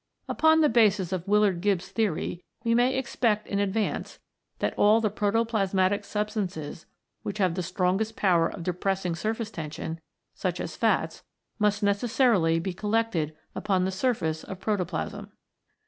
Upon 0.27 0.61
the 0.61 0.67
basis 0.67 1.11
of 1.11 1.27
Willard 1.27 1.61
Gibbs' 1.61 1.89
theory 1.89 2.43
we 2.63 2.73
may 2.73 2.97
expect 2.97 3.45
in 3.45 3.59
advance 3.59 4.17
that 4.57 4.73
all 4.75 4.99
the 4.99 5.11
protoplasmatic 5.11 6.03
substances 6.05 6.87
which 7.21 7.37
have 7.37 7.53
the 7.53 7.61
strongest 7.61 8.15
power 8.15 8.47
of 8.47 8.63
depressing 8.63 9.13
surface 9.15 9.51
tension, 9.51 10.01
such 10.33 10.59
as 10.59 10.75
fats, 10.75 11.21
must 11.59 11.83
necessarily 11.83 12.57
be 12.57 12.73
collected 12.73 13.37
upon 13.53 13.85
the 13.85 13.91
surface 13.91 14.43
of 14.43 14.59
protoplasm. 14.59 15.29